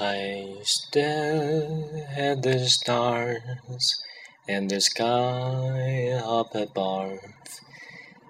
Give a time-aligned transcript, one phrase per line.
[0.00, 4.00] I stare at the stars
[4.46, 7.18] and the sky up above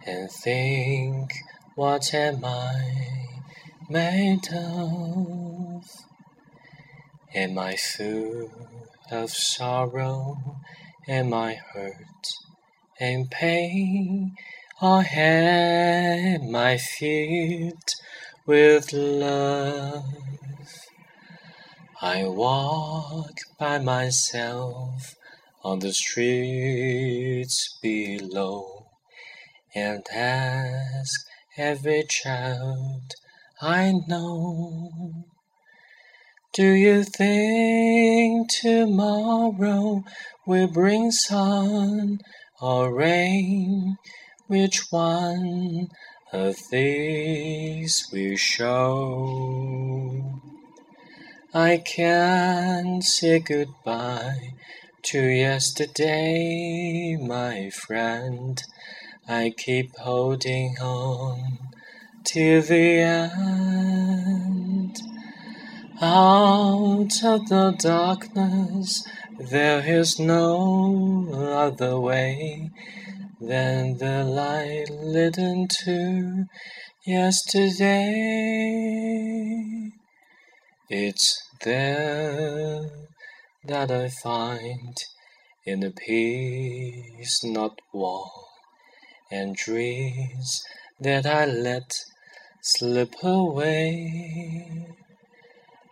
[0.07, 1.31] and think,
[1.75, 3.43] what am I
[3.91, 5.85] made of?
[7.35, 8.50] Am I full
[9.10, 10.38] of sorrow?
[11.06, 12.32] Am I hurt
[12.98, 14.35] and pain?
[14.80, 17.91] Or am I filled
[18.46, 20.48] with love?
[22.01, 25.16] I walk by myself
[25.64, 28.86] on the streets below
[29.74, 31.26] and ask
[31.56, 33.14] every child
[33.60, 35.24] I know.
[36.52, 40.04] Do you think tomorrow
[40.46, 42.20] will bring sun
[42.60, 43.96] or rain?
[44.46, 45.88] Which one
[46.32, 49.78] of these will show?
[51.55, 54.52] I can't say goodbye
[55.04, 58.63] to yesterday, my friend.
[59.27, 61.59] I keep holding on
[62.23, 64.99] till the end.
[66.03, 72.71] Out of the darkness, there is no other way
[73.41, 76.45] than the light lit into
[77.07, 78.19] yesterday.
[80.91, 82.89] It's there
[83.62, 84.97] that I find
[85.67, 88.31] in the peace not war
[89.31, 90.64] and dreams
[90.98, 91.92] that I let
[92.62, 94.86] slip away.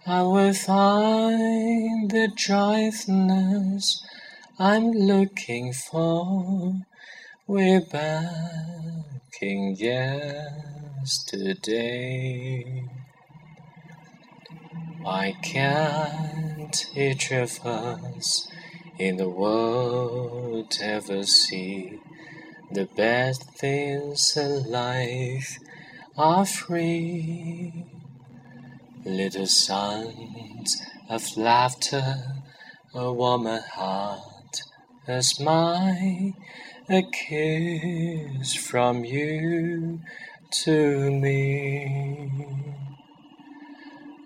[0.06, 4.02] I will find the joyfulness
[4.58, 6.80] I'm looking for.
[7.46, 10.96] We're back in yesterday.
[15.06, 18.48] Why can't each of us
[18.98, 22.00] in the world ever see
[22.72, 25.58] the best things in life
[26.18, 27.86] are free?
[29.04, 32.42] Little sounds of laughter,
[32.92, 34.62] a warmer heart,
[35.06, 36.32] a smile,
[36.88, 40.00] a kiss from you
[40.64, 42.95] to me.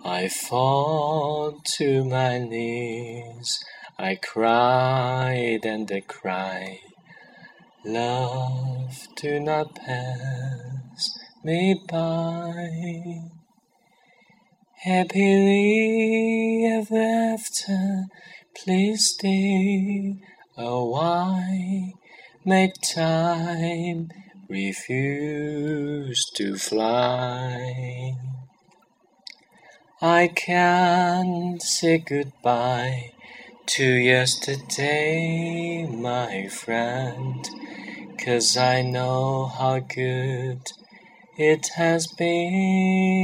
[0.05, 3.59] I fall to my knees,
[3.99, 6.81] I cried and I cry.
[7.84, 13.28] Love, do not pass me by.
[14.84, 18.06] Happily ever after,
[18.56, 20.16] please stay
[20.56, 21.93] a while.
[22.47, 24.09] Make time,
[24.49, 28.15] refuse to fly.
[30.03, 33.12] I can't say goodbye
[33.66, 37.47] to yesterday, my friend,
[38.16, 40.72] 'cause I know how good
[41.37, 43.21] it has been.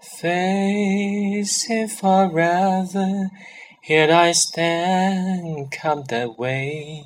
[0.00, 3.30] Face it forever,
[3.82, 7.04] here I stand, come that way.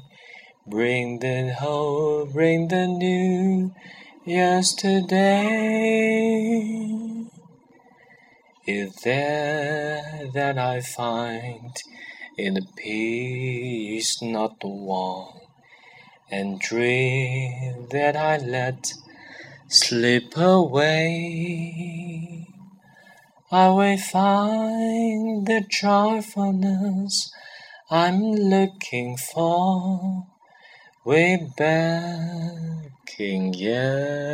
[0.66, 3.75] Bring the hope, bring the new
[4.25, 5.60] yesterday
[8.66, 11.76] is there that I find
[12.37, 15.41] in the peace not the one,
[16.31, 18.93] and dream that I let
[19.69, 21.47] slip away.
[23.53, 27.32] I will find the joyfulness
[27.91, 30.26] I'm looking for
[31.04, 34.31] way back in yesterday.